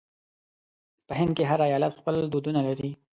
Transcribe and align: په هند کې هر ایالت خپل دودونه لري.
په 1.07 1.13
هند 1.19 1.31
کې 1.37 1.43
هر 1.49 1.59
ایالت 1.67 1.93
خپل 1.99 2.15
دودونه 2.33 2.59
لري. 2.67 2.91